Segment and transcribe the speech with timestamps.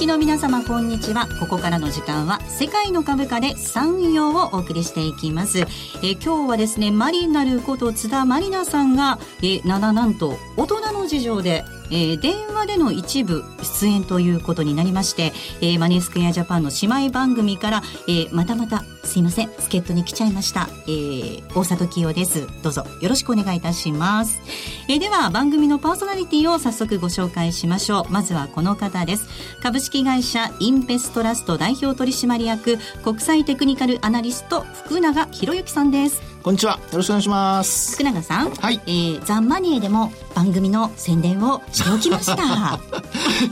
[0.00, 1.28] きの皆様こんにちは。
[1.38, 5.66] ここからの時間は世界の株価で産業をお送りしていきます。
[6.02, 22.46] え今日はですねマリナルこと津田マリナさんがえなななんと大人の事情でえー、電話での一部出演ということになりまして、えー、マネースクエアジャパンの姉妹番組から、えー、またまたすいません助っ人に来ちゃいました、えー、大里清です。
[22.62, 24.40] どうぞよろしくお願いいたします、
[24.88, 28.12] えー、では番組のパーソナリティを早速ご紹介しましょう。
[28.12, 29.28] まずはこの方です。
[29.62, 36.29] 株式会社インベストラスト代表取締役国際テクニカルアナリスト福永博之さんです。
[36.42, 36.78] こんにちは。
[36.90, 37.96] よろしくお願いします。
[37.96, 38.50] 福永さん。
[38.50, 38.80] はい。
[38.86, 42.80] えー、ザ・マニエでも番組の宣伝をしておきました。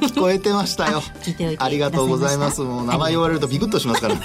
[0.09, 1.03] 聞こえてましたよ。
[1.23, 2.63] 聞いておいてありがとうございます。
[2.63, 4.23] もう名前言われるとビクッとしますからね。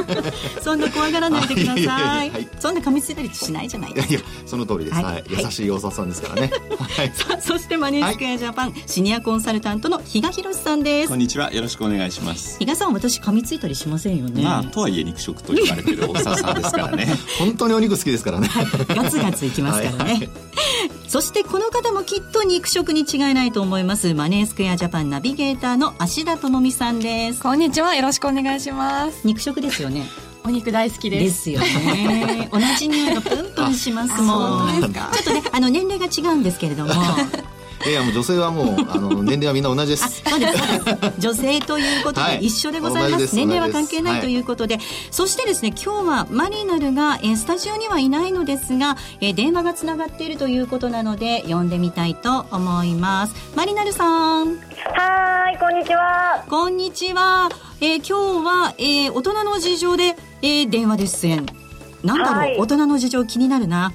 [0.64, 2.30] そんな怖がらないでください。
[2.30, 4.14] はい、そんな噛みついたりしないじゃないですか。
[4.14, 4.94] いやいや、その通りです。
[4.94, 5.04] はい。
[5.04, 6.50] はい、優しい大沢さんですからね。
[6.78, 7.12] はい。
[7.14, 11.10] さあ、そしてマネースクエアジャパン、シニアコンサルタントの比嘉博さんです。
[11.10, 11.52] こんにちは。
[11.52, 12.58] よろしくお願いします。
[12.58, 14.42] 比嘉さん、私噛みついたりしませんよね。
[14.42, 17.06] まあ、とはいえ肉食と言われてる大沢さんですからね。
[17.38, 18.48] 本当にお肉好きですからね。
[18.48, 18.66] はい。
[18.88, 20.30] ガツガツいきますからね、はいはい、
[21.08, 27.42] そしてこの方もきっと肉食に違いないと思いますマネースクエアジャパンナビゲーターの芦田智美さんです。
[27.42, 27.94] こんにちは。
[27.94, 29.26] よろしくお願いします。
[29.26, 30.06] 肉食ですよね。
[30.44, 31.24] お肉大好きです。
[31.24, 32.48] ですよね。
[32.50, 34.80] 同じ匂いがプンプンしますもん。
[34.80, 36.92] ちょっとねあの年齢が違うんですけれども
[37.88, 40.22] いやもう女性はもう あの年齢はみんな同じです。
[40.24, 40.58] そうです
[41.18, 43.26] 女性ということで一緒でございます。
[43.36, 53.34] はい、年齢は関係ないということで、はい、そしてですね今日はマリナルが、えスタジオにはいないのですが、え電話がつながっているということなので呼んでみたいと思います。
[53.54, 54.58] マリナルさん。
[54.94, 56.44] はいこんにちは。
[56.48, 57.48] こんにちは、
[57.80, 61.46] えー、今日は、えー、大人の事情で、えー、電話で出演
[62.04, 63.92] なんだろう、はい、大人の事情気になるな。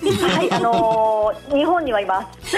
[0.00, 2.56] はい、あのー、日本にはいます。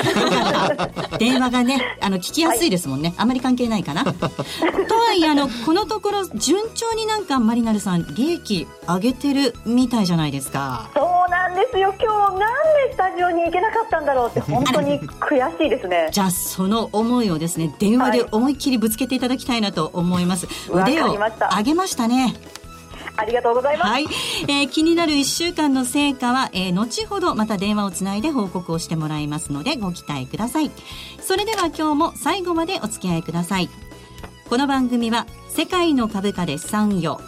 [1.18, 3.08] 電話がね、あの聞きやすいですもんね。
[3.10, 4.04] はい、あまり関係ないかな。
[4.04, 10.88] とはいえあのこのところ順調になんかマリナルさん利益上げてるみたいじゃないですか。
[10.94, 11.94] そうなんですよ。
[12.00, 12.50] 今日なん
[12.88, 16.08] でスタジオに行けなかったんだろうって本当に悔しいですね。
[16.12, 20.46] じゃあその思いをですね電話で思いっきりぶつけていただきたいなと思います。
[20.70, 22.34] はい、腕を上げましたね。
[23.16, 23.90] ありがとうございます。
[23.90, 24.06] はい、
[24.48, 30.70] えー、気になる1週間の成果は、えー、後ほどまた電話をつないで報告をしてもらいますのでご期待ください。
[31.20, 33.68] それでは今日も最後までお付き合いください。
[34.48, 37.20] この番組は世界の株価で産業。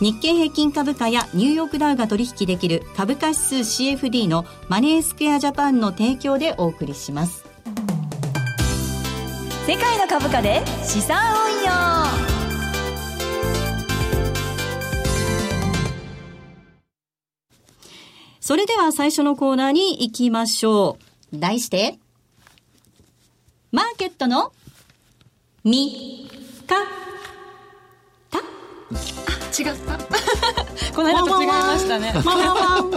[0.00, 7.44] 日経平均株価やニューヨークダウが取引できる株価指数 CFD のマネースクエアジャパンの提供でお送りします。
[9.66, 12.29] 世界の株価で資産運用
[18.50, 20.98] それでは最初のコーナーに行きましょ
[21.32, 21.38] う。
[21.38, 22.00] 題して、
[23.70, 24.50] マーケットの、
[25.62, 26.28] み、
[26.66, 26.74] か、
[28.28, 28.42] たあ、
[29.56, 29.98] 違った。
[30.92, 32.12] この間と違いましたね。
[32.12, 32.90] ワンワンワン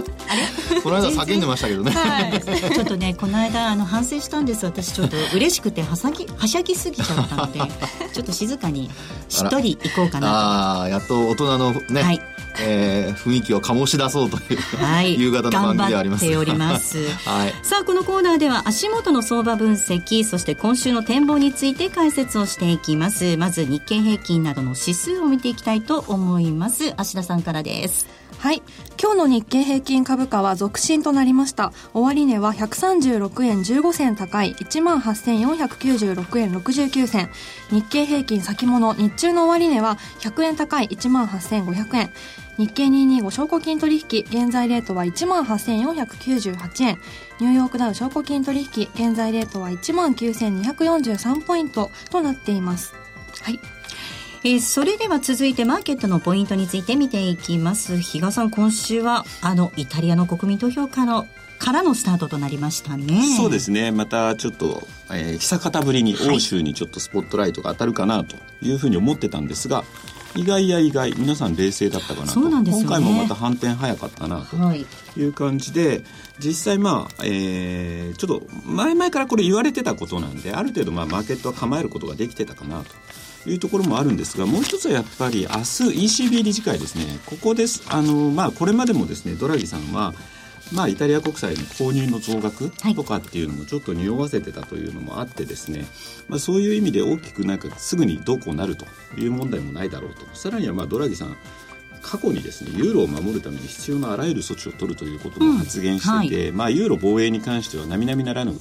[0.82, 1.92] この間叫んでましたけどね。
[1.92, 4.66] はい、ちょっとね、この間、あの、反省したんです。
[4.66, 7.60] 私、ちょっと嬉しくて、はさぎ、はしゃぎすぎちゃったので、
[8.12, 8.90] ちょっと静かに、
[9.28, 10.34] しっとり行こうかなと。
[10.34, 12.20] ああ、やっと大人のね、はい、
[12.58, 16.24] えー、雰囲気を醸し出そうという、はい、夕方の番組であります。
[17.28, 23.36] はい、さあ、このコーナーでは足元の相場分析、そして今週の展望について解説をしていきます。
[23.36, 26.94] まず日経平均などの指数を見ていきたいと思います。
[26.96, 28.06] 芦田さんからです。
[28.38, 28.62] はい。
[29.02, 31.72] 今日の日経平均株価は続伸となりました。
[31.94, 37.30] 終値は136円15銭高い18,496円69銭。
[37.70, 42.10] 日経平均先物日中の終値は100円高い18,500円。
[42.56, 46.98] 日経225証拠金取引、現在レートは18,498円。
[47.40, 52.94] ニューヨークダウ証拠金取引、現在レートは19,243ポイントとなっています。
[53.42, 53.58] はい。
[54.44, 61.26] えー、それでは続いてマーケットのポイントについて見ていきます比嘉さん今週はあのイタリアの国民投票からの
[61.58, 69.84] からのスタートとなりましたねそうですねまたちょっと、えー、久方ぶりに欧州にちょっとスポットライトが当たるかなというふうに思ってたんですが、
[70.36, 71.14] 意外や意外。
[71.16, 74.56] 皆さん冷静だったかなと、ね、今回もまた反転早かったなと。
[74.74, 74.86] い。
[75.22, 76.04] う感じで、はい、
[76.40, 82.86] 実際まあ、えー、ちょっと前々からこれ言われてたことなんである程度まあマーケットは構えることができてたかなと。
[83.46, 87.18] いうところもあるんですがもう一つはやっぱり明日 ECB 理事会ですね。
[87.26, 87.82] ここです。
[87.90, 90.14] あの、まあ、これまでもですねドラギさんは
[90.72, 95.84] まあ、イタリア国債の購入の増額とかっていうのもちょっと匂わせてたというのもあってですね、
[96.28, 100.24] まあ、そういう意味で大きくなんかすぐにどうこうなるという問題もないだろうと。
[100.34, 101.36] さらにはまあドラギさん
[102.02, 108.58] 過去にですねユーロを守るために必要なあらゆる措置を取るということも発言してて、うんはい、まあ、ユーロ防衛に関しては並々ならぬ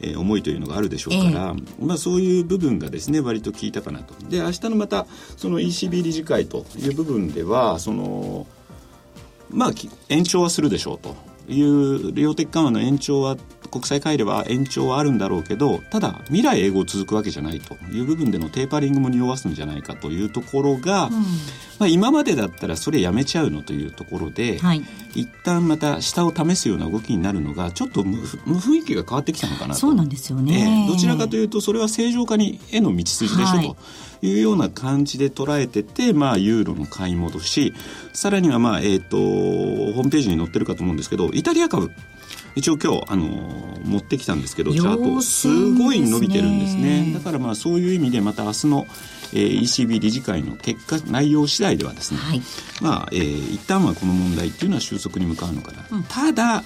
[0.00, 4.14] えー、思いというのがあるでしょうから、えー、まあ、そういう部分がですね割と効いたかなと。
[4.28, 5.06] で明日のまた
[5.36, 8.46] その ECB 理事会という部分ではその
[9.50, 9.72] まあ
[10.08, 11.16] 延長はするでしょうと
[11.48, 13.36] いう量的緩和の延長は
[13.68, 21.18] 国際会では延長はあるんだろうけどただ未来永劫続くわけじゃないという部分でのテーパリングも匂わすんじゃないかというところが、うん、ま
[21.80, 24.82] あ、今までだったらそれやめちゃうのというところで、はい、
[25.14, 29.80] 一旦また下を試すような動きになるのがちょっと雰囲気が変わってきたのかなと。
[29.80, 33.76] そうなんですよね、えー、どちらかというとそれは正常化にへの道筋でしょ、はい、と。
[34.20, 37.72] いうような感じで捉えてて、まあ、ユーロの買い戻し。
[38.12, 41.92] さらには、まあえーと、とホームページに載ってるかと思うんですけどイタリア株
[42.58, 43.24] 一応今日あの
[43.84, 47.12] 持ってきたんですけどチャートすごい伸びてるんですね。
[47.14, 48.86] だからまあそういう意味でまた明日の、
[49.32, 52.42] えー、ECB 理事会の結果内容次第ではですね、はい、
[52.80, 56.64] まあ、えー、一旦はこの問題っていうのは収束に向かうのかな、うん、ただ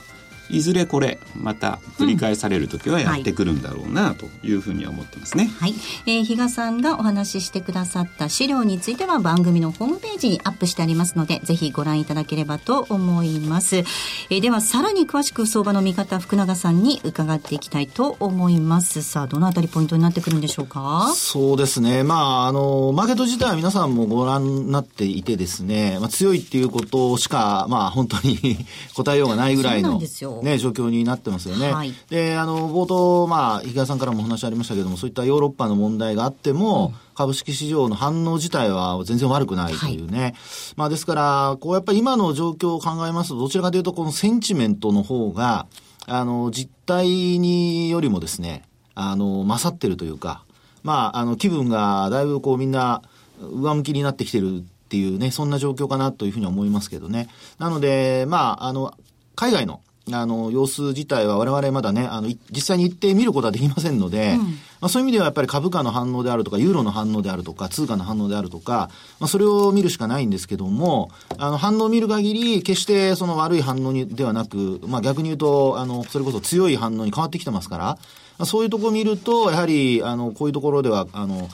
[0.52, 5.50] いずれこれまた繰り返される時はやってくるんだろうなというふうには思ってますね。
[5.58, 5.74] はい、
[6.06, 13.76] えー、比嘉さんがお話ししてくださった資料については番組のホームページにアップしてありますのでぜひご覧いただければと思います。
[13.76, 19.02] えー、ではさらに詳しく相場の見方福永さんに伺っていきたいと思います。
[19.02, 21.12] さあどのあたりポイントになってくるんでしょうか？
[21.16, 22.02] そうですね。
[22.02, 22.14] ま
[22.44, 30.00] ああのマーケット自体は皆さんもご覧になっていてですね、まあ強いっていうことしかまあ本当に 答えようがないぐらいの
[30.42, 31.72] ね状況になってますよね。
[31.72, 40.20] はい、で、あの、冒頭、まあ、比嘉さんからもお話ありましたけども、そういったヨーロッパの問題があっても、うん、株式市場の反応自体は全然悪くないというね。
[40.20, 40.34] はい、
[40.76, 45.66] まあ、ですから、こう、やっぱり今の状況を考えますと、どちらかというと、このセンチメントの方が、
[46.06, 50.44] あの、実態によりもですね、あの、勝ってるというか、
[50.82, 53.02] まあ、あの、気分がだいぶこうみんな
[53.40, 57.28] 上向きになってきてるっていうね、そんな状況かなというふうに思いますけどね。
[57.58, 58.94] なので、まあ、あの、
[59.34, 59.80] 海外の
[60.10, 64.38] あの、様子自体は我々まだね、あの、実際に行って見ることはできませんので、うん、
[64.80, 68.90] まあ、そういう意味ではやっぱり株価の反応であるとか、ユーロの反応であるとか、通貨の反応であるとか、
[69.20, 77.98] まあ、それを見るしかないんですけども、あの、反応を見る限り、決してその悪い反応にではなく、まあ、逆に言うと、あの、それこそ強い反応に変わってきてますから、ま
[78.40, 81.48] あ、そういうところを見ると、やはり、あの、こういうところでは、あの、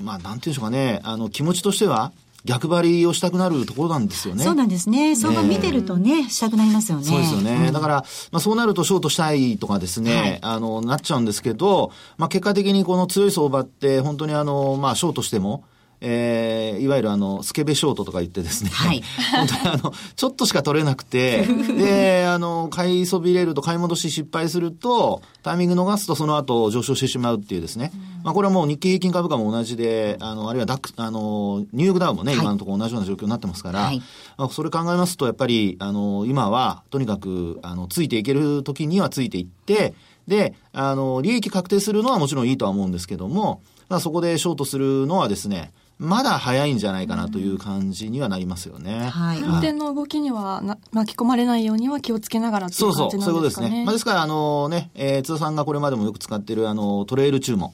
[0.00, 2.12] まあ、なんていうんでしょうかね、あの、気持ちとしては、
[2.44, 4.44] 逆張りをしたくなるところなんですよね。
[4.44, 5.14] そうなんですね。
[5.16, 7.04] 相場見てるとね、したくなりますよね。
[7.04, 7.66] そうですよね。
[7.66, 15.64] うん、だから、まあそうなるとショートしたいとかですね、はい、あの、なっちゃうんですけど、まあ結果的にこの強い相場って本当にあの、まあショートしても、
[16.02, 19.02] えー、いわゆるあの、スケベショートとか言ってですね、はい、
[19.32, 34.02] 本当にあの、ちょっとしか取れなくて、 で、あの、買いそびれると買い戻し失敗すると、タイミング逃すとその後上昇してしまうっていうですね、うん、まあこれはもう日経平均株価も同じで、あの、あるいはダック、あの、ニューヨークダウンもね、今のところ同じような状況になってますから、はい、
[34.38, 39.94] まあそれ考えますと、やっぱり、あの、今は、とにかく、あの、ついていける時にはついていって、
[40.26, 49.10] で、あの、利益確定するのはもちろんいいとは思うんですけども、まあそこでショートするのはですね、まだ早いんじゃないかなという感じにはなりますよね。
[49.10, 49.40] はい。
[49.40, 53.24] 運転の動きにはな巻き込まれないようには気をつけながらっていう感じなんですかね。
[53.24, 53.84] そうそう、そういうことですね。
[53.84, 57.72] まあ、ですから、あのね、えー、津田さんがこれまでもよく使っている、あの、トレイル注文。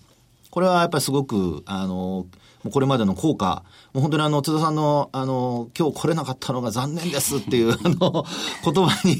[0.50, 2.26] これはやっぱりすごく、あの、
[2.70, 8.25] これまでの効果、もう本当にあの、津田さんの、あの、今日来れなかったのが残念ですっていう、 あの、
[8.64, 9.16] 言葉に、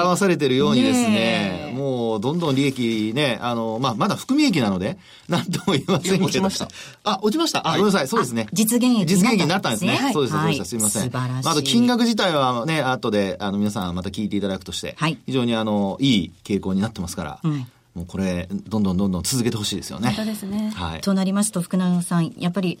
[0.00, 6.24] 表されてるようにですね、もう、どんどん利益ね、あの、まあ、まだ含み益なので、 なんとも言いませんけど。
[6.24, 6.68] 落ちました。
[7.04, 7.66] あ、落ちました。
[7.68, 8.08] あ、ごめんなさい。
[8.08, 8.46] そうですね。
[8.52, 10.10] 実現益実現益になったんですね。
[10.12, 10.64] そうです、そうでした。
[10.64, 11.10] すみません。
[11.14, 17.40] あと、金額自体はね、後で、あの、皆さんまた聞いていただくとして、非常にあの、いい傾向になってますから、
[17.98, 20.10] もうこれ、どんどんどんどん続けてほしいですよね。
[20.10, 20.72] 本当ですね。
[20.74, 21.00] はい。
[21.00, 22.78] となりますと、福永さん、やっぱり、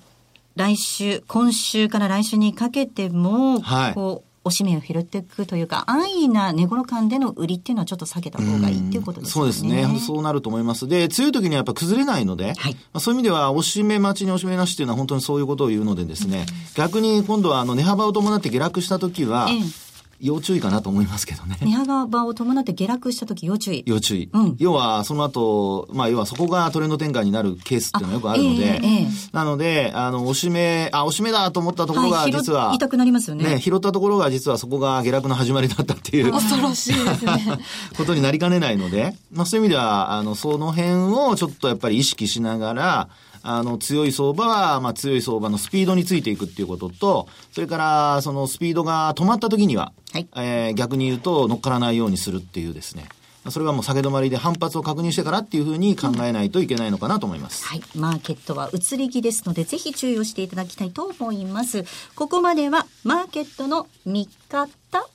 [0.54, 9.32] 来週、今週から来週にかけても、はい、こう、おしめを拾っていくというか、安易な値頃感での売りっていうのはちょっと下げた方がいいっていうことですね。
[9.32, 9.98] そうですね。
[9.98, 10.86] そうなると思います。
[10.86, 19.87] で、強い時にはやっぱ崩れないので、はい、まあ、そういう意味では、おしめ待ちにおしめなしっていうのは本当にそういうことを言うのでですね、逆に今度はあの値幅を伴って下落した時は、ええ
[20.20, 21.56] 要注意かなと思いますけどね。
[21.60, 23.84] 値幅を伴って下落した時要注意。
[23.86, 24.28] 要注意。
[24.32, 33.44] うん、要は、その後、まあ、要はそこがトレンド転換になるケースっていうのはよくあるので、えーえー、なので、あの、おしめ、あ、おしめだと思ったところが実は、はい、痛くなりますよね。
[33.44, 36.32] ね、拾ったところが実はそこが下落の始まりだったっていう。
[36.32, 37.58] 恐ろしいですね。
[37.96, 43.08] ことになりかねないので、まあ、そういう意味では、あの、その辺をちょっとやっぱり意識しながら、
[43.48, 53.08] あの、強い相場は、まあ、強い相場のスピードについていくっていうことと、それから、そのスピードが止まった時には、はい、えー、逆に言うと乗っからないようにするっていうですね。
[53.48, 57.64] それはもう下げ止まりで反発を確認してからっていうふうに考えないといけないのかなと思います。
[57.64, 57.82] はい。
[57.94, 61.84] マーケットは移り気ですので、ぜひ注意をしていただきたいと思います。
[62.14, 64.68] ここまでは、マーケットの見方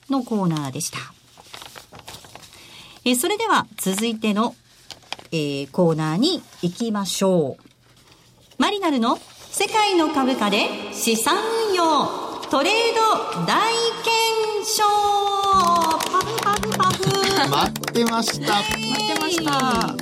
[0.09, 0.97] のコーナーでした。
[3.05, 4.55] えそれでは、続いての
[5.33, 7.72] えー、コーナーに行きましょう。
[8.57, 9.17] マリナルの
[9.51, 11.37] 世界の株価で資産
[11.69, 11.83] 運用
[12.51, 12.73] トレー
[13.35, 13.71] ド大
[14.03, 14.83] 検証
[16.11, 17.49] パフパフパフ。
[17.49, 18.57] 待ってました。
[18.57, 19.95] 待ってました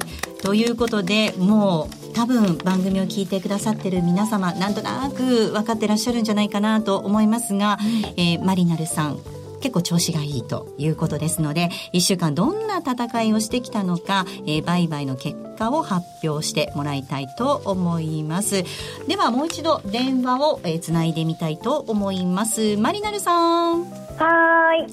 [0.44, 7.78] ということでもう多分番組を聞いてくださってる皆様なんとなく分かってらっしゃるんじゃないかなと思いますが、
[8.18, 9.20] えー、マリナルさん
[9.62, 18.64] 結構調子がいいということですので、1週間どんな戦いをしてきたのか、えー、売買の結果を発表してもらいたいと思います。
[19.08, 22.76] ではもう一度電話を、えー、つないでみたいと思います。
[22.78, 23.84] マリナルさん。
[23.86, 24.92] はい。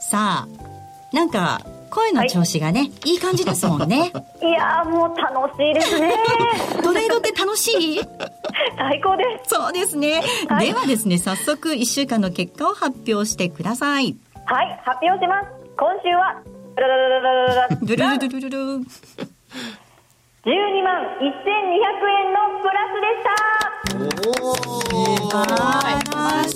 [0.00, 4.12] さあ、なんか、声の調子がね、はい、いい感じですもんね。
[4.40, 6.14] いやもう楽しいですね。
[6.84, 8.00] トレードって楽しい？
[8.76, 9.54] 最高です。
[9.54, 10.22] そうですね。
[10.48, 14.16] はい、ではですね、早速1週間の結果を発表してください。
[14.46, 15.48] はい、発表します。
[15.76, 16.42] 今週は、
[16.76, 17.30] ルルルルル
[17.86, 18.56] ルルルルルルル
[20.42, 21.28] 12万1200
[22.16, 24.30] 円のプラスでした。
[24.30, 26.52] おお、素晴らし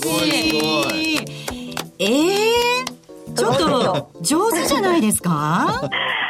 [1.14, 1.18] い。
[1.98, 2.94] えー
[3.36, 5.30] ちょっと上手じゃないですか？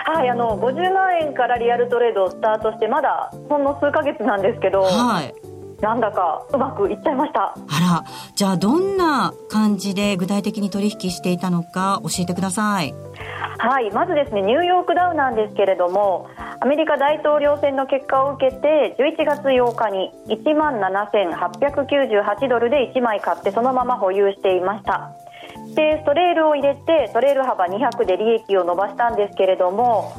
[0.07, 5.35] はいあの50万円からリアルトレードをスタートしてまだほんの数か月なんですけど、はい、
[5.81, 7.55] なんだかうまくいっちゃいました。
[7.55, 8.05] あら
[8.35, 12.95] じゃあどんな感じで具体的に取引していたのか教えてください。
[13.59, 16.29] はいまずですねニューヨークダウなんですけれども
[16.61, 25.13] アメリカ大統領選の結果を受けて11月8日に1万7898ドルで1枚買ってそのまま保有していました。
[25.75, 30.15] でトレールを入れてトレール幅200で利益を伸ばしたんですけれども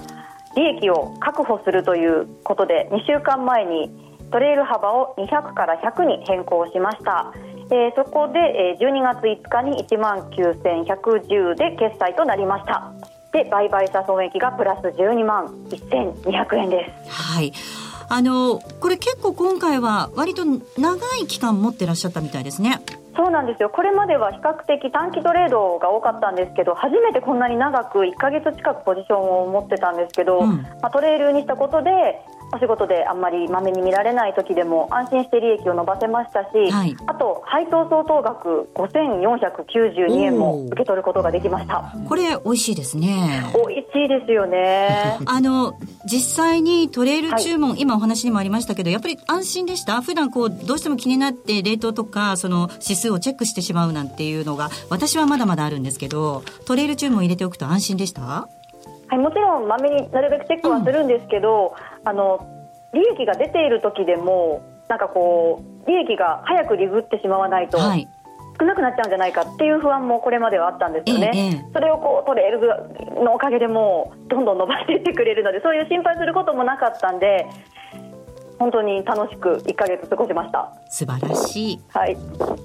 [0.55, 7.33] 利益を確保するということで2週間前にトレール幅を200から100に変更しました、
[7.71, 12.91] えー、そこで、え12月5日に1万9110で決済となりました。
[13.31, 17.11] で売買差損益がプラス12万1200円です。
[17.11, 17.51] はい。
[18.07, 20.61] あのこれ結構今回は割と長
[21.21, 22.81] い期間持ってらっしゃったみたいですね。
[23.15, 23.69] そうなんですよ。
[23.69, 31.91] これまでは比較的短期トレードが多かったんですけど初めてこんなに長く1か月近くポジションを持ってたんですけど、うん、まあ、トレールにしたことで
[32.53, 41.93] お仕事であんまりまめに見られない時でも安心して利益を伸ばせましたし、はい、あと配当相当額5492円も受け取ることができました。
[42.07, 43.43] これ美味しいですね。
[43.67, 45.17] 美味しいですよね。
[45.25, 45.73] あの
[46.05, 50.01] 実際にトレール注文、はい、今お話にもありましたけどやっぱり安心でした？
[50.01, 58.47] 普段こうどうしても気になって冷凍とかその指数をチェックしてしまうなんていうのが私はまだまだあるんですけどトレール注文入れておくと安心でした？
[59.07, 62.39] はい、もちろんまめになるべくチェックはするんですけど、うん、あの
[62.93, 68.07] 利益が出ている時でもなんかこう利益が早くリグってしまわないと、はい、
[68.59, 77.47] 少なくなっちゃうんじゃないかっていう不安もこれまではあったんですよね、ええ、それをこうトレールのおかげでもうどんどん伸ばしていってくれるのでそういう心配することもなかったんで
[78.59, 80.71] 本当に楽しく1か月過ごしました。
[80.89, 81.81] 素晴らしい。
[81.89, 82.17] はい。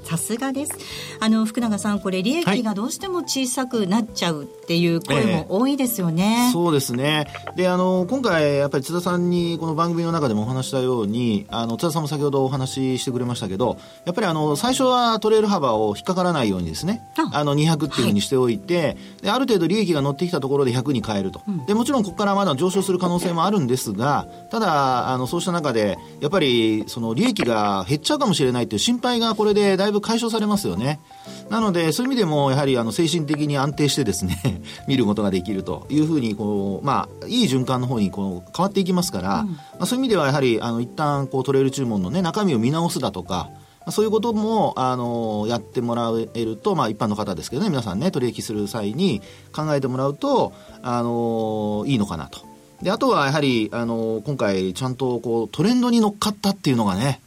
[0.05, 0.73] さすがです。
[1.21, 7.27] あの福永さんこれ利益がどうしても小さくなっちゃうっていう声も多いですよね、えー、そうですね。
[7.57, 17.03] であの今回やっぱり津田さんにこの番組の中でもお話したようにあの津田さんも先ほどお話ししてくれましたけどやっぱりあの最初はトレール幅を引っかからないようにですね
[17.35, 17.45] あ。
[17.45, 31.01] の200っていうふうにしておいて、はい、である程度利益が乗ってきたところで100に変えると、うん、でもちろんここからまだ上昇する可能性もあるんですがただあのそうした中でで、やっぱりその利益が減っちゃうかもしれないという心配がこれでだいぶ解消されますよね。
[31.49, 43.51] なので、そういう意味でも、やはりあの精神的に安定してですね 見ることができるというふうにこう、まあ、いい循環の方にこう変わっていきますから、うん、まあ、そういう意味ではやはりあの一旦こうトレール注文の、ね、中身を見直すだとか、
[43.89, 49.23] そういうことも、あの、やってもらえると、まあ一般の方ですけどね、皆さんね、取引する際に
[49.53, 52.50] 考えてもらうと、あの、いいのかなと
[52.83, 57.21] であとはやはりあの今回ちゃんとこうトレンドに乗っかったっていうのがね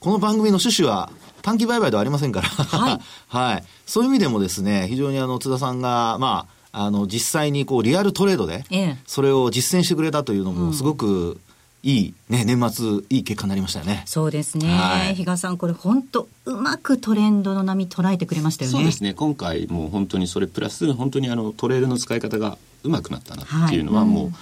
[0.00, 1.10] この番組の趣旨は
[1.42, 8.64] 短期売買ではありませんからはい、 はい、そういう意味でもですね非常にあの津田さんがまああの実際にこうリアルトレードで
[9.06, 11.38] それを実践してくれたというのもすごく、
[11.84, 14.02] いい、ね、年末、いい結果になりましたよね。
[14.06, 14.68] そうですね。
[14.68, 18.76] はい、比嘉さん、これ本当、うまくトレンドの波捉えてくれましたよね。
[18.76, 19.12] そうですね。
[19.12, 24.34] 今回、もう本当にそれプラス、本当にあのトレールの使い方がうまくなったなっていうのは、もう、はいうん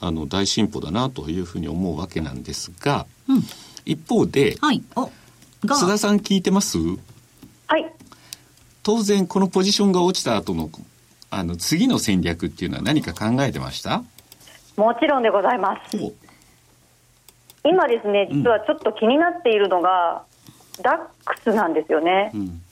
[0.00, 3.42] あの大進歩だなというふうに思うわけなんですが、うん、
[3.84, 4.82] 一方で、はい、
[5.62, 6.78] 須田さん聞いてます？
[7.66, 7.92] はい。
[8.82, 10.70] 当然このポジションが落ちた後の
[11.30, 14.02] あの次の戦略っていうのは何か考えてました？
[14.76, 15.96] もちろんでございます。
[17.62, 20.24] 今ですね実はちょっと気になっているのが、
[20.78, 22.62] うん、ダックスなんですよね、うん、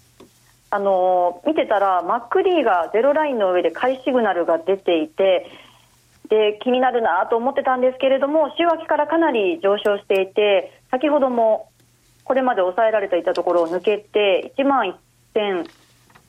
[0.70, 5.46] あの見てたらマックリーがゼロラインの上で買いシグナルが出ていて
[6.28, 11.70] で気になるなと思ってたんですけれども週明けからかなり上昇していて先ほども
[12.24, 14.98] これまで抑えられていたところを抜けて1万
[15.34, 15.68] 1000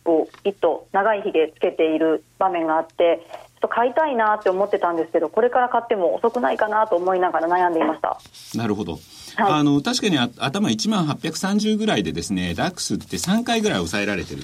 [0.05, 8.17] を糸長いひげつけている場面があってちょっと買いたいなって思ってたんですけどこれから買っても遅くないかなと思いながら悩んでいました。
[8.57, 8.99] なるほど、はい、
[9.37, 14.43] あの確かに頭1万830ぐらいでですねダックスって3回ぐらい抑えられてる。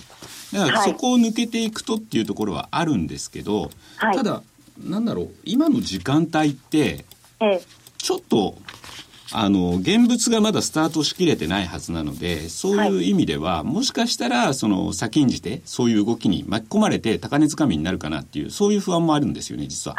[0.54, 4.44] だからそこを抜けていくとっていうところはあるんですけど、はい、ただ
[4.84, 7.06] なんだろう今の時間帯って、
[7.98, 8.58] ちょっと
[9.32, 19.96] あの現物がまだスタートしきれてないはずなのでそういう意味では、はい、もしかしたらその先んじてそういう動きに巻き込まれて高値掴みになるかなっていうそういう不安もあるんですよね実は。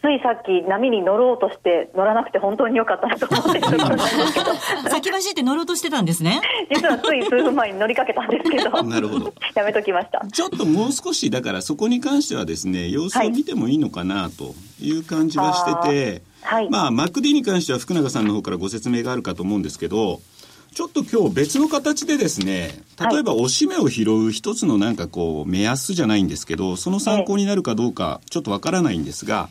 [0.00, 4.54] ついさっき波に乗ろうとして乗らなくて本当に良かったなと思ってるところなんですけど。
[4.88, 6.40] 先走って乗ろうとしてたんですね。
[6.72, 9.34] 実はつい数分前に乗りかけたんですけどなるほど。
[9.54, 10.24] やめときました。
[10.32, 20.20] ちょっともう少しだからそこに関してはですね様子を見てもいいのかなという感じがしてて、はい、まあ MacD に関しては福永さんの方からご説明があるかと思うんですけど
[20.74, 22.70] ちょっと今日別の形でですね、
[23.10, 29.48] 例えばおしめを拾う一つのなんかこう目安じゃないんですけど、その参考になるかどうかちょっとわからないんですが、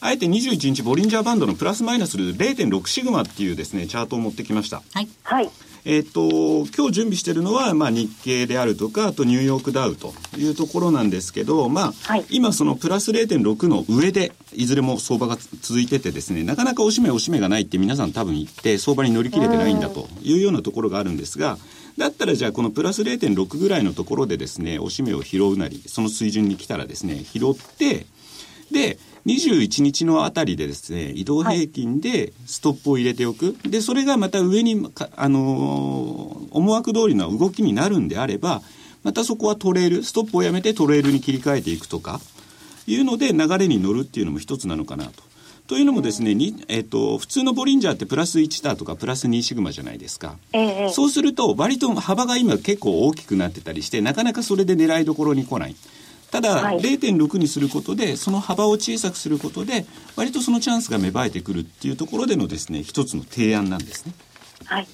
[0.00, 4.82] あえて21日ボリンジャーバンドのプラスマイナス0.6シグマっていうですね、チャートを持ってきました。
[4.92, 5.08] はい。
[5.22, 5.50] はい。
[5.88, 21.56] えっ、と、今日準備してるのは、まあ、日経であるとか、あとニューヨークダウというところなんですけど、まあ、はい、今そのプラス0.6の上で、いずれも相場が続いててですね、なかなかおしめおしめがないって皆さん多分言って、相場に乗り切れてないんだというようなところがあるんですが、
[21.96, 28.06] だったらじゃあこのプラス0.6ぐらいのところでですね、おしめを拾うなり、その水準に来たらですね、拾って、
[28.72, 33.46] で、21日のあたりでですね、移動平均でストップを入れておく。
[33.46, 38.62] はい、で、それがまた上に、あのー、思惑通りの動きになるんであれば、
[39.02, 42.20] またそこはトレール、ストップをやめてトレールに切り替えていくとか、
[42.86, 45.26] いうので流れに乗るっていうのも一つなのかなと。
[45.66, 50.36] というのもですね、にえっ、ー、と、普通のボリンジャーってプラス1ターとかプラス2シグマじゃないですか。
[50.52, 55.74] ええ、そうすると、割と幅が今結構大きくなってたりして、なかなかそれで狙いどころに来ない。
[56.30, 59.86] ただ、はい、0.6にすることでその幅を小さくすることで
[60.16, 64.12] 割とそのチャンスが芽生えてくるっていうところでのですね一つの提案なんですね。
[64.64, 64.88] はい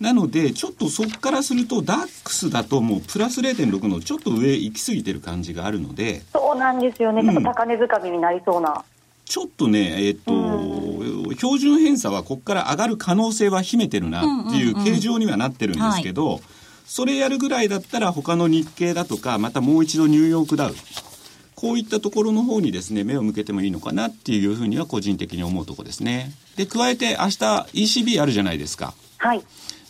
[0.00, 6.22] なので、ちょっとそこからすると、ダックスだともうプラス0.6のちょっと上行き過ぎてる感じがあるので。
[6.32, 7.22] そうなんですよね。
[7.22, 8.84] ちょっと高値掴みになりそうな。
[9.24, 20.74] ちょっとね、えっ、ー、と、うん、標準偏差はここから上がる可能性は秘めてるなっていう形状にはなってるんですけど、うんうんうんはいそれやるぐらいだったら他の日経だとか、またもう一度ニューヨークダウ。
[21.54, 26.32] こういったところの方にですね、目を向けてもいいのかなっていうふうには個人的に思うとこですね。
[26.56, 27.36] で、加えて明日
[27.72, 28.94] ECB あるじゃないですか。
[29.18, 29.42] はい。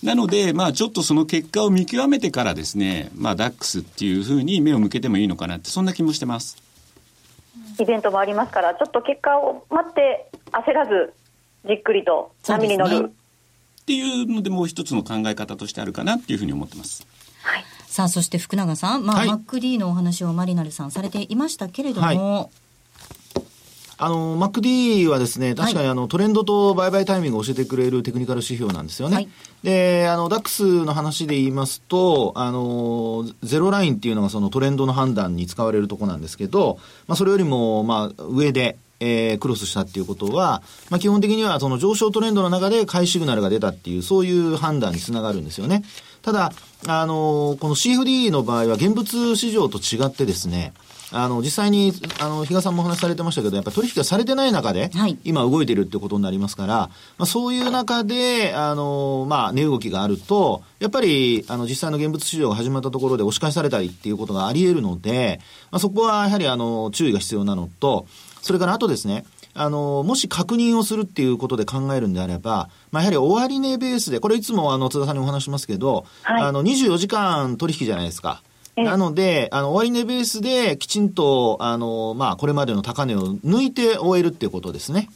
[0.03, 6.57] なので、まあちょっとその結果を見極めてからですね、まあダックスっていうふうに目を向けてもいいのかなって、そんな気もしてます。
[7.79, 11.15] イベントもありますから、ちょっと結果を待って焦らず、
[11.67, 13.13] じっくりと波に乗る。
[13.83, 17.07] っていうのでもう一つの考え方としてあるかなっていうふうに思ってます。
[17.43, 17.65] はい。
[17.87, 22.63] さあ、そして福永さん、まあ、はい、マック D のお話をマリナルさんされていましたけれども、はい
[23.99, 29.15] あの、MacD はですね、確かにあの、はい、トレンドと売買タイミングを教えてくれるテクニカル指標なんですよね。
[29.15, 29.29] はい、
[29.63, 45.83] で、あの、DAX の話で言いますと、あの、ゼロラインっていうのがそのトレンドの判断に使われるとこなんですけど、まあ、それよりも、まあ、上で、えー、クロスしたっていうことは、まあ、基本的にはその上昇トレンドの中で買いシグナルが出たっていう、そういう判断につながるんですよね。
[46.23, 46.53] ただ、
[46.87, 50.73] あのー、この CFD の場合は現物市場と違ってですね、
[51.15, 54.91] あの、実際に、あの、比嘉さんもお話しされてましたけど、やっぱ取引がされてない中で、
[55.25, 56.75] 今動いてるってことになりますから、
[57.19, 68.07] まあ、そういう中で、あの、まあ、値動きがあると、やっぱり、あの、実際の現物市場が始まったところで押し返されたりっていうことがあり得るので、まあ、そこはやはり、あの、注意が必要なのと、
[68.43, 69.25] それからあとですね、
[69.55, 78.43] あの、もし確認をするっていうことで考えるんであれば、まあ、やはり終値ベースで、これいつもあの、津田さんにお話しますけど、はい、あの、24時間取引じゃないですか。
[78.77, 85.09] なので、あの、終値ベースできちんと、あの、まあ、これまでの高値を抜いて終えるっていうことですね。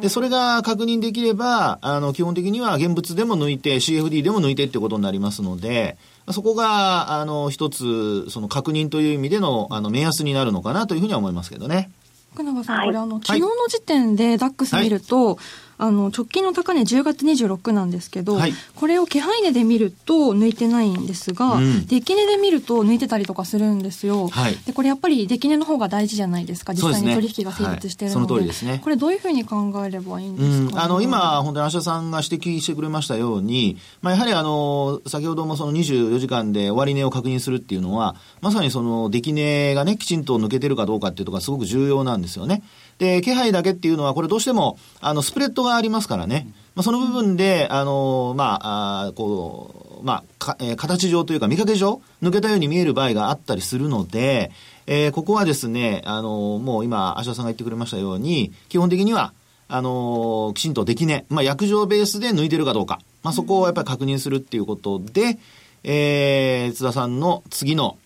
[0.00, 5.96] で、それが確認できれば、あの、基本的には現物でも抜いて、CFD でも抜いてってことになりますので、
[6.32, 11.90] そこが、あの、一つ、その確認という意味での、あの、目安になるのかなというふうには思いますけどね。
[12.34, 15.36] 福永さん、これあの、昨日の時点でダックス見ると、はい
[15.78, 30.70] あの直近の高値10月26なんですけど、はい、これを気配値で見ると抜いてないんですが、うん、出来値で見ると抜いてたりとかするんですよ、はい、でこれやっぱり出来値の方が大事じゃないですか実際に取引が成立しているので、ねはい、ね、これどういうふうに考えればいいんですか、ね？
[30.72, 42.62] うん、あの今本当に芦田さんが指摘してくれましたように、まあ、やはりあの先ほどもその24時間で終値を確認するっていうのはまさにその出来値がねきちんと抜けてるかどうかっていうところがすごく重要なんですよね
[42.98, 46.46] で、気配だけっていうのは、これどうしても、あの、スプレッドがありますからね。
[46.74, 54.50] まあ、その部分で、あの、まあ、あこう、まあ、か、えー、形上というか見かけ上、抜けたように見える場合があったりするので、
[54.86, 59.32] えー、ここはですね、あの、もう今、芦田さんが言ってくれましたように、基本的には、
[59.68, 65.38] あの、きちんとできね、まあ、薬状ベースで抜いてるかどうか、まあ、そこをやっぱり確認するっていうことで、
[65.84, 67.98] えー、津田さんの次の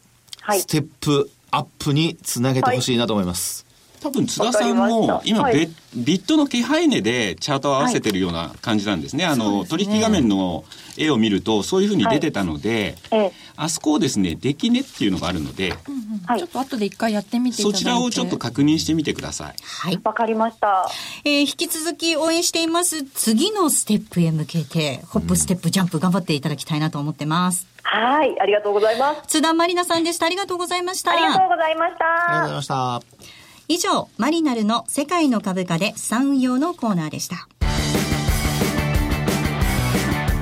[0.53, 3.63] ステップアップにつなげてほしいなと思います。
[3.63, 3.68] はい
[4.01, 9.25] 多分津田さんも今、はい、ビットの気配値でチャートを合わせてるような感じなんですね。
[9.25, 10.65] はい、あの、ね、取引画面の
[10.97, 19.55] 絵を見るとそういうふうに出てたので、はい、あそこをですね、出来値っていうのがあるので、うんうん、ちょっと後で一回やってみてそちらをちょっと確認してみてください。
[19.63, 20.01] はい。
[20.03, 20.89] わかりました。
[21.25, 23.05] えー、引き続き応援しています。
[23.05, 27.67] 次のステップへ向けて、ホップ、ステップ、ジャンプ頑張っていただきたいなと思ってます。
[27.83, 29.23] はい、ありがとうございます。
[29.27, 30.27] 津田まりなさんでした。
[30.27, 31.13] ありがとうございました。
[31.13, 32.05] ありがとうございました。
[32.05, 33.38] ありがとうございました。
[33.71, 37.49] 以上、マリナルの世界の株価で資産運用のコーナーでした。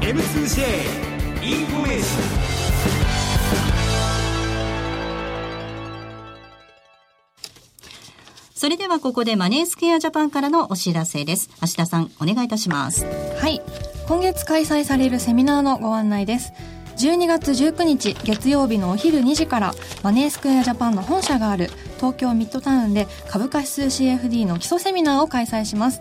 [0.00, 0.62] M2J
[1.42, 2.56] インフォメーション
[8.54, 11.50] それではここでマネースクエアジャパンからのお知らせです。
[11.60, 13.04] 芦田さん、お願いいたします。
[13.04, 13.60] はい。
[14.06, 16.52] 今月開催されるセミナーのご案内です。
[16.96, 26.00] 12月19日月曜日のお昼2時からマネースクエアジャパンの本社がある東京ミッドタウンで株価指数 CFD の基礎セミナーを開催します。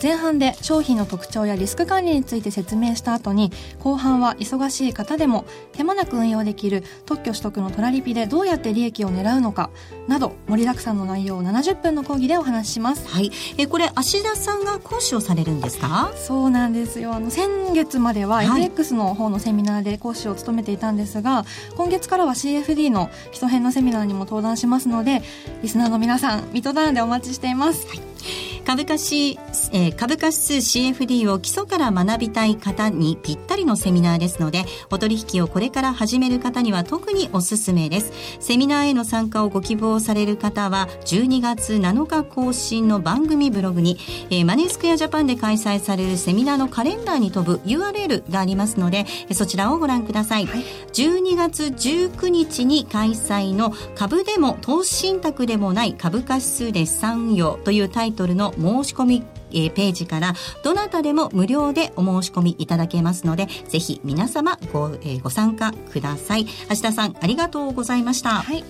[0.00, 9.70] 前半で商品の特徴やリスク管理について説明した後に後半は忙しい方でも手間なく運用できる特許取得のトラリピでどうやって利益を狙うのか
[10.06, 13.06] など盛りだくさんの内容を70分の講義でお話しします。
[13.08, 13.30] はい。
[13.58, 16.12] えこれ芦田さんが講師をされるんですか？
[16.16, 17.14] そうなんですよ。
[17.14, 25.22] あの先月までは FX の方のセミナーで講師を務めていたんですが、はい、今月からは CFD の基礎編のセミナーにも登壇しますので
[25.62, 29.38] リスナーの皆さんミッドタウンでお待ちしています、はい株価指、
[29.72, 38.12] えー、株価指数 CFD を基礎から学びたい方にぴったりのセミナーですので、お取引をこれから始める方には特におすすめです。
[38.40, 43.96] セミナーへの参加をご希望される方は、12月7日更新の番組ブログに、
[44.28, 50.44] えー、マネースクエアジャパンで開催されるセミナーのカレンダーに飛ぶ URL がありますので、そちらをご覧ください。
[50.44, 66.44] はい、12月19日に開催の株でも投資信託でもない株価指数で資産運用というタイトルの申し込みえー、ページからどなたでも無料でお申し込みいただけますのでぜひ皆様ご,、えー、ご参加ください。
[66.44, 68.64] 橋田さんありがとうございました、はい。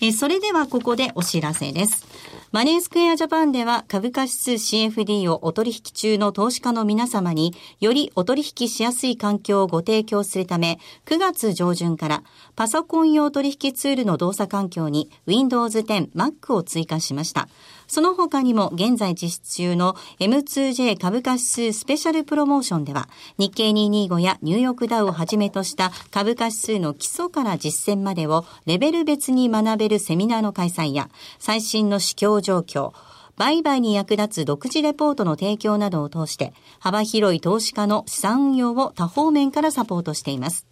[0.00, 2.06] えー、それではここでお知らせです
[2.50, 12.22] マネースクエアジャパンでは株価指数 CFD をお取引中の投資家の皆様によりお取引しやすい環境をご提供するため9月上旬から
[12.56, 17.48] パソコン用取引ツールの動作環境に Windows 10 Mac を追加しました。
[17.88, 32.92] その他にも現在実施中の M2J 株価指数スペシャルプロモーションでは日経225やニューヨークダウをはじめとした株価指数の基礎から実践までをレベル別に学べるセミナーの開催や最新の市況状況、
[33.36, 40.66] 売買に役立つ独自レポートの提供などを通して幅広い投資家の資産運用を多方面からサポートしています。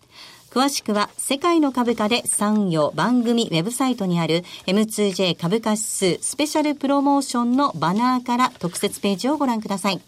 [0.51, 10.01] 詳しくは世界の株価で産業番組ウェブサイトにある M2J 株価指数スペシャルプロモーションのバナーから特設ページをご覧ください。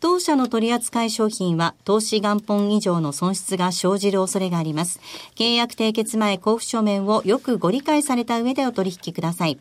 [0.00, 4.98] 当社の取扱い商品は投資元本以上の損失が生じる恐れがあります。
[5.36, 9.58] 契約締結前交付書面をよくご理解された上でお取引ください。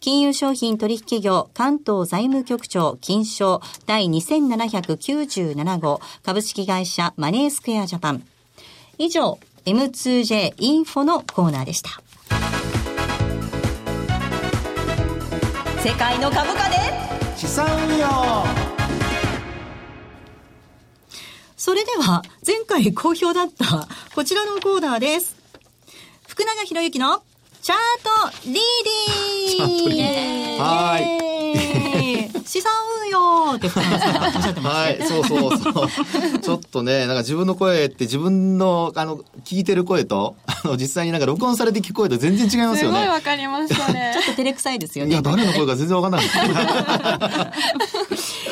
[0.00, 8.22] 金融商品取引業関東財務局長金賞第2797号株式会社マネースクエアジャパン。
[9.00, 11.90] 以上、M2J インフォのコーナーでした。
[15.80, 16.76] 世界の株価で
[17.36, 18.08] 資産運用
[21.56, 25.36] それでは、前回好評だったこちらのコーナーです。
[26.26, 27.22] 福永博之の
[27.62, 28.54] チャートリー
[29.58, 31.47] ディングはい。
[32.48, 32.72] 資産
[33.04, 34.78] 運用ってさんがおっしゃってました。
[34.80, 36.38] はい、そうそうそう。
[36.38, 43.00] ちょっとね、なんか自分の声って自分の、あの、聞いてる声と、あの、実際になんか録音されて聞く声と全然違いますよね。
[43.00, 44.12] すごいわかりましたね。
[44.16, 45.10] ちょっと照れくさいですよね。
[45.10, 46.24] いや、誰の声か全然わかんない。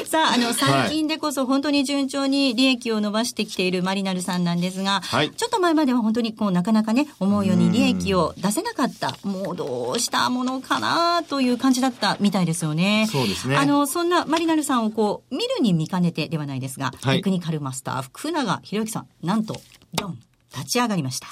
[0.06, 13.08] さあ、あの、最近でこそ本当に順調に利益を伸ばしてきているマリナルさんなんですが、はい、ちょっと前までは本当にこう、なかなかね、思うように利益を出せなかった、もうどうしたものかなという感じだったみたいですよね。
[13.10, 13.56] そうですね。
[13.56, 19.60] あの、そんなマリナルさんをこう、見るに見かねてではないですが、はい、テクニカルマスター、福永博之さん、なんと、
[19.92, 20.18] ドン、
[20.54, 21.28] 立ち上がりました。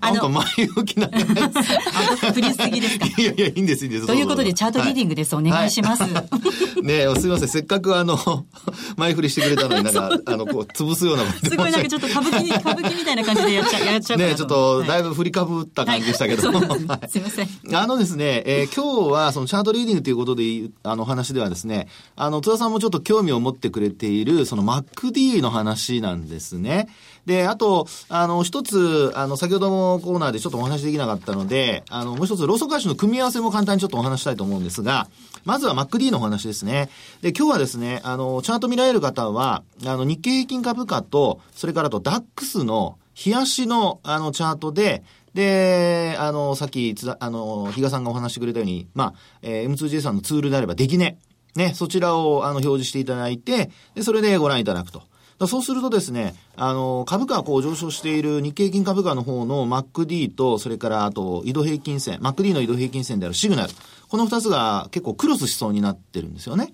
[0.00, 0.44] なんか前
[0.76, 2.32] 置きながら。
[2.32, 3.06] 振りすぎですか？
[3.20, 4.06] いやいや、いいんです、いいんです。
[4.06, 5.34] ということで、チャートリーディングです。
[5.34, 6.02] はい、お願いします。
[6.02, 7.48] はい、ねすみません。
[7.48, 8.18] せっかくあの、
[8.96, 16.98] 前振りしてくれたのになんか、あの、こう、潰すようなすごいなんかちょっと歌舞伎、歌舞伎みたいな感じでやっちゃ う、やっちゃうねちょっと、だいぶ振りかぶった感じでしたけどすみま
[17.30, 17.48] せん。
[17.74, 20.42] あのですね、えー、今日はそのチャートリーディングということで、
[20.82, 26.88] あの話ではですね、あの、津田さんもちょっと興味を持ってくれている、その MacD の話なんですね。
[27.26, 35.08] で、あと、あの、一つ、あの、先ほどのコーナーでちょっとお話できなかったので、あの、もう一つ、ローソク足の組み合わせも簡単にちょっとお話したいと思うんですが、
[35.44, 36.88] まずは MacD のお話ですね。
[37.20, 45.04] で、今日はですね、あの、チャート見られる方は、あの、日経平均株価と、それからと DAX の、冷やしの、あの、チャートで、
[45.34, 51.18] で、あの、さっき、あの、比嘉さんがお話してくれたように、まあ、えー、M2J さんのツールであれば、できね。
[51.54, 55.02] ね、そちらを、あの、表示していただいて、で、それでご覧いただくと。
[55.46, 63.72] そうするとですね、あの、株価がこう上昇している日経平均株価の方の MacD と、それからあと移動平均線、MacD の移動平均線であるシグナル。
[64.08, 66.72] この二つが結構クロスしそうになってるんですよね。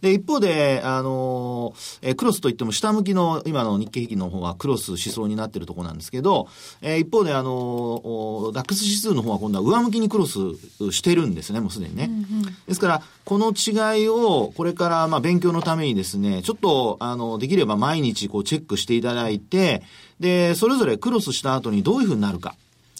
[0.00, 6.48] で、一方で、あの、えクロスといっても下向きの今の日経平均の方はクロスしそうになってるところなんですけど、
[6.80, 10.38] えー、一方で、あの、ダックス指数の方は今度は上向きにクロス
[10.90, 12.04] してるんですね、もうすでにね。
[12.04, 19.82] うんうん、ですから、この違いをこれからまあ勉強のためにですね、ちょっと、あの、できれば毎日こうチェックしていただいて、
[20.18, 22.54] で、それぞれクロスした後にどういうふうになるか。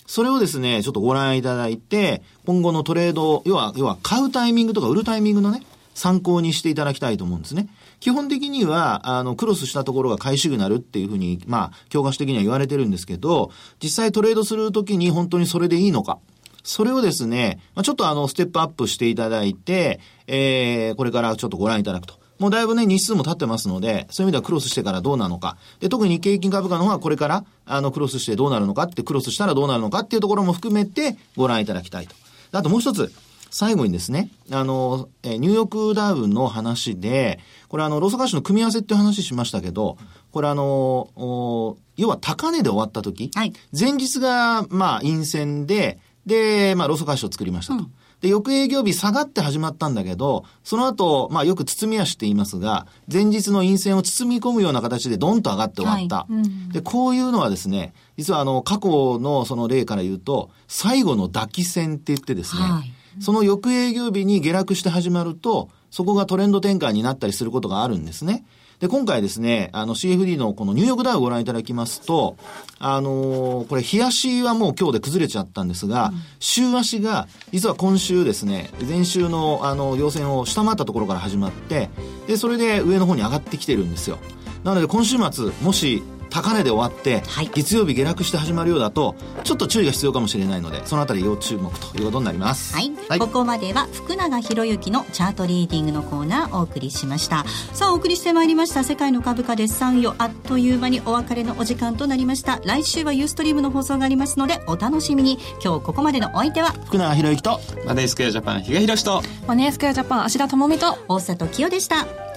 [0.07, 5.63] それをですね、ちょっとご覧いただいて、今後のトレード、要は、要は買うタイミングとか売るタイミングのね、
[5.95, 7.69] 参考にしていただきたいと思うんですね。
[8.01, 13.51] 基本的には、あの、クロスしたところが買いシグナルっていうふうに、まあ、教科書的には言われてるんですけど、
[13.83, 16.19] 実際トレードするときに本当にそれでいいのか。
[16.63, 22.21] それをですね、まあ、ちょっとあの、ステップアップしていただいて、えー、これからちょっとご覧いただくと。
[22.39, 25.59] もうだいぶね、日数も経ってますので、そういう意味ではクロスしてからどうなのか。
[25.79, 32.15] で、特に日経平均株価の方はこれから、あの、クロスしてどうなるのかって、クロスしたらどうなるのかっていうところも含めてご覧いただきたいと。
[32.53, 33.13] あともう一つ、
[33.51, 39.99] 最後にですね、あの、えニューヨークダウンの話で、これあの、ローソク足の組み合わせっていう話しましたけど、
[40.31, 47.81] これあの、要は高値で終わった時、はい、前日が、まあ、陰線で、で、まあ、ローソク足を作りましたと。
[47.81, 47.93] うん。
[48.21, 56.17] で、翌営業日下がって始まったんだけど、その後、まあよく包み足って言いますが、前日の陰線を包み込むような形でドンと上がって終わった。
[56.17, 56.35] はい。
[56.35, 68.45] うん、で、こういうのはですね、実はあの、過去のその例から言うと、最後の抱き線って言ってですね、はいその翌営業日に下落して始まると、そこがトレンド転換になったりすることがあるんですね。
[68.81, 72.39] で、今回ですね、あの CFD のこのニューヨークダウをご覧いただきますと、
[72.79, 81.91] あのー、これ、日足はもう今日で崩れちゃったんですが、うん、週足が、実は今週ですね、前週のあの、要線を下回ったところから始まって、
[82.27, 84.19] で、それで上の方に上がってきてるんですよ。
[84.65, 97.45] なので今週末、もし高値で終わって、はい、月曜日下落して始まるようだとちょっと注意が必要かもしれないのでそのあたり要注目ということになります、はい、はい、ここまでは福永博之のチャートリーディングのコーナーお送りしました。
[97.73, 98.85] さあお送りしてまいりました。
[98.85, 100.15] 世界の株価です産よ。
[100.19, 102.61] あっという間にお別れのお時間となりました。
[102.65, 105.39] 来週はユーストリームの放送がありますのでお楽しみに。
[105.63, 112.30] 今日ここまでのお相手は福永博之とマネースクエアジャパン比嘉宏とマネースクエアジャパン芦田智美と大里清でした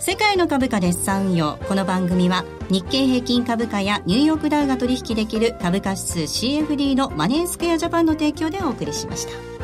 [0.00, 9.57] 世界の株価です産業この番組は日経平均株価やニューヨークダウが取引できる株価指数 CFD のマネースクエアジャパンの提供でお送りしました。